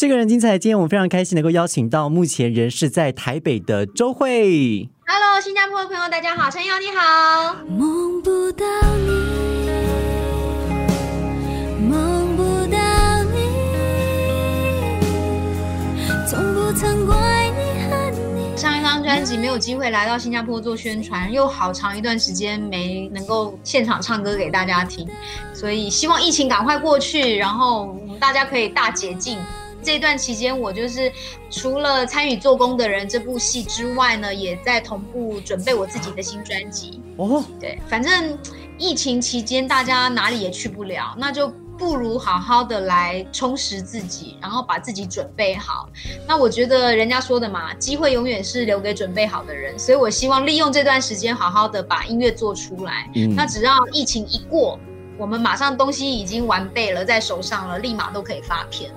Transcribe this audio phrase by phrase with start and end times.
[0.00, 4.88] 这个人精彩，今天我们非常开心能够邀请到目前人是在台北的周慧。
[5.06, 7.54] Hello，新加坡的朋友，大家好，陈瑶你好。
[7.68, 8.64] 梦不到
[8.96, 9.10] 你，
[11.86, 12.42] 梦不
[12.72, 12.78] 到
[13.24, 13.40] 你，
[16.26, 18.56] 从不曾怪你和你。
[18.56, 25.06] 上一张专辑没有机会来到新加坡做宣传，又好长一段时间没能够现场唱歌给大家听，
[25.52, 29.36] 所以希望疫情赶快过去，然后我们大家可以大解禁。
[29.82, 31.12] 这段期间，我就是
[31.50, 37.00] 除了参与《做工的人》这部戏之外呢，也在同步准备我自己的新专辑。
[37.16, 38.38] 哦，对，反正
[38.78, 45.88] 疫情期间大家哪里也去不了，那就不如好好的来充实自己，然后把自己准备好。
[46.26, 53.10] 那我觉得人家说的嘛，机会永远是留给准备好的人，所以我希望利用这段时间好好的把音乐做出来。
[53.14, 54.78] 嗯那只要疫情一过，
[55.16, 58.90] 我们马上东西已经完备了，在手上了，立马都可以发片。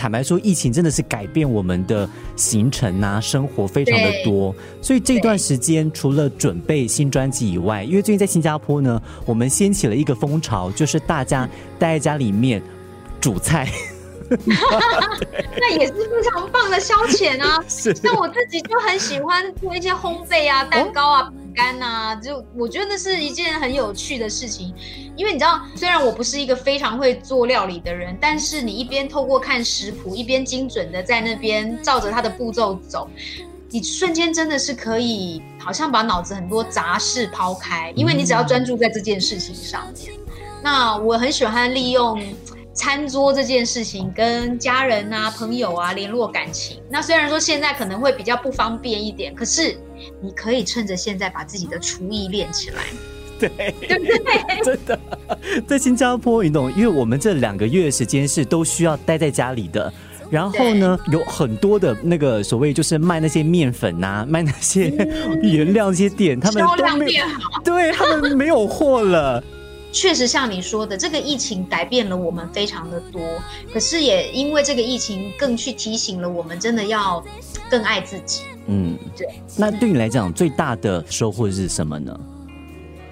[0.00, 4.54] 坦白说，疫情真的是改变我们的行程啊，生活非常的多。
[4.80, 11.46] 所以这段时间除了准备新专辑以外，因为最近在新加坡呢，我们掀起了一个风潮，就是大家
[11.78, 12.62] 待在家里面
[13.20, 13.70] 煮菜。
[15.60, 17.62] 那也是非常棒的消遣啊！
[17.68, 24.74] 是像我自己就很喜欢做一些烘焙啊、蛋糕啊、饼干啊，就我觉得那是一件很有趣的事情。
[25.16, 33.08] 因为你知道，虽然我不是一个非常会做料理的人，但是你一边透过看食谱，一边精准的在那边照着它的步骤走，
[33.68, 40.12] 你瞬间真的是可以，好像把脑子很多杂事抛开，因为你只要专注在这件事情上面。
[40.62, 42.22] 那我很喜欢利用
[42.80, 46.80] 餐桌这件事情跟家人啊、朋友啊联络感情。
[46.88, 49.78] 那虽然说现在可能会比较不方便一点，可是
[50.22, 52.84] 你可以趁着现在把自己的厨艺练起来。
[53.38, 53.74] 对，
[54.64, 54.98] 真的，
[55.68, 59.92] 在新加坡，你懂，因为我们这两个月的时间是都需要待在家里的。
[60.30, 64.88] 然后呢，有很多的那个所谓就是卖那些面粉呐、卖那些
[65.42, 67.24] 原料那些店，他们都没有
[67.62, 69.44] 对他们没有货了。
[69.92, 73.20] 确实像你说的，这个疫情改变了我们非常的多，
[73.72, 77.22] 可是也因为这个疫情更去提醒了我们，真的要
[77.68, 78.42] 更爱自己。
[78.66, 79.26] 嗯，对。
[79.56, 82.18] 那对你来讲，最大的收获是什么呢？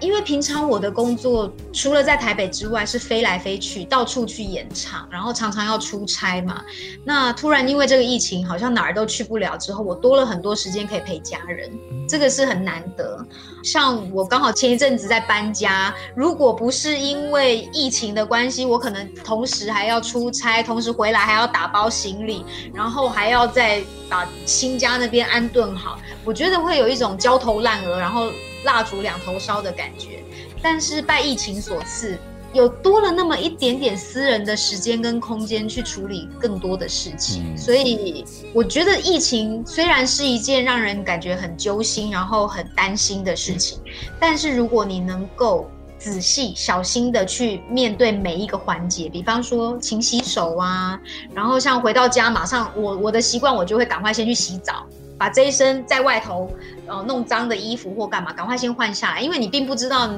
[0.00, 6.62] 因为平常我的工作除了在台北之外，是飞来飞去，到处去演唱，然后常常要出差嘛。
[7.04, 11.70] 那突然因为这个疫情，好像哪儿都去不了，之后我多了很多时间可以陪家人，
[12.08, 13.24] 这个是很难得。
[13.62, 22.44] 像我刚好前一阵子在搬家，如果不是因为疫情的关系，我可能同时还要出差，同时回来还要打包行李，
[22.74, 28.28] 然后还要再把新家那边安顿好，我觉得会有一种焦头烂额，然后
[28.64, 30.22] 蜡烛两头烧的感觉。
[30.62, 32.18] 但是拜疫情所赐，
[32.52, 43.78] 有多了那么一点点私人的时间跟空间去处理更多的事情，嗯所以我觉得疫情虽然是一件让人感觉很揪心，然后很担心的事情，
[44.18, 50.98] 但是如果你能够仔细小心的去面对每一个环节，比方说勤洗手啊，
[51.34, 54.86] 然后像回到家马上我我的习惯，我就会赶快先去洗澡。
[55.18, 56.50] 把这一身在外头
[56.86, 60.10] 呃弄脏的衣服或干嘛，赶快先换下来，因为你并不知道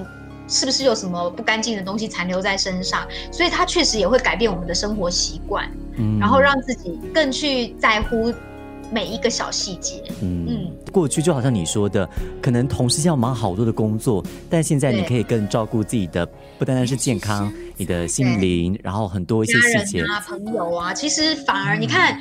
[0.49, 6.19] 是不是有什么不干净的东西残留在身上，所以它确实也会改变我们的生活习惯，嗯。
[6.19, 8.33] 然后让自己更去在乎
[8.93, 10.03] 每一个小细节。
[10.23, 10.47] 嗯。
[10.49, 10.73] 嗯。
[10.93, 12.09] 过去就好像你说的，
[12.41, 16.25] 可能同事要忙好多的工作，但现在你可以更照顾自己的，
[16.59, 20.03] 不单单是健康，你的心灵，然后很多一些家细节。
[20.05, 22.19] 啊、朋友啊，其实反而你看，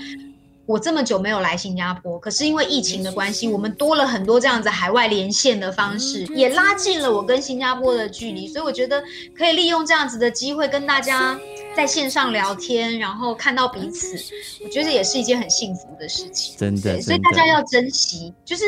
[0.65, 8.47] 我这么久没有来新加坡，可是因为疫情的关系，我们多了很多这样子海外连线的方式，也拉近了我跟新加坡的距离。
[8.47, 9.03] 所以我觉得
[9.37, 11.39] 可以利用这样子的机会跟大家
[11.75, 14.17] 在线上聊天，然后看到彼此，
[14.63, 16.55] 我觉得也是一件很幸福的事情。
[16.57, 18.33] 真的，所以大家要珍惜。
[18.43, 18.63] 就是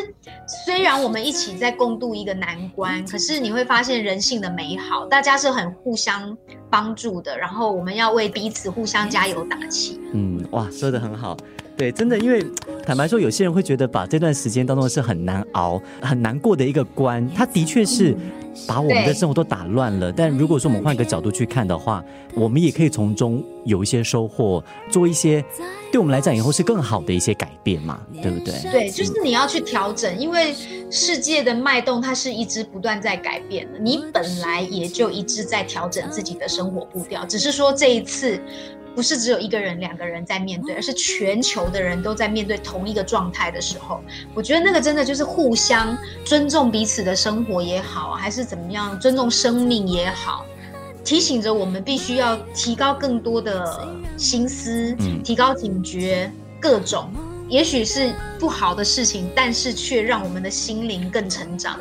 [0.66, 6.38] 虽然我们一起在共度一个难关，可是你会发现人性的美好，大家是很互相
[6.70, 7.36] 帮助的。
[7.38, 10.00] 然后我们要为彼此互相加油打气。
[10.14, 11.36] 嗯，哇，说的很好。
[11.78, 12.44] 对，真的，因为
[12.84, 18.16] 坦白说，有些人会觉得把这段时间当中是很难熬、很难过的一个关，它的确是
[18.68, 20.12] 把我们的生活都打乱了。
[20.12, 22.04] 但如果说我们换一个角度去看的话，
[22.34, 25.44] 我们也可以从中有一些收获，做一些
[25.92, 28.54] 对我们来讲以后是更好的一些改变嘛，对不对？
[28.72, 30.56] 对，就是你要去调整，因为
[30.90, 38.40] 世界的脉动它是一直不断在改变的，你本来也就一直在调整自己的生活步调，只是说这一次。
[38.98, 44.02] 不是只有一个人、两个人在面对，而是全球的人都在面对同一个状态的时候，
[44.34, 45.96] 我觉得那个真的就是互相
[46.26, 50.44] 尊重彼此的生活也好，还是怎么样尊重生命也好，
[51.04, 57.12] 提醒着我们必须要提高更多的心思，嗯提高警觉，各种
[57.48, 61.80] 也许是不好的事情，但是却让我们的心灵更成长。